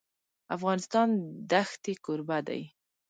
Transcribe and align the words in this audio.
افغانستان 0.55 1.07
د 1.49 1.51
ښتې 1.69 1.93
کوربه 2.05 2.37
دی. 2.47 2.61